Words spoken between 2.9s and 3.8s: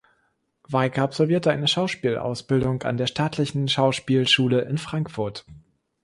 der staatlichen